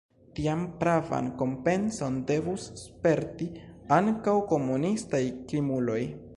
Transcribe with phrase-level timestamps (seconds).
[0.37, 3.51] Tian pravan kompenson devus sperti
[4.01, 6.05] ankaŭ komunistaj krimuloj.